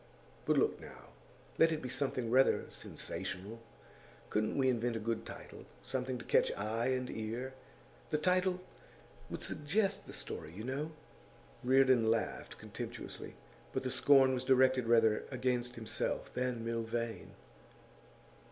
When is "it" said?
1.71-1.79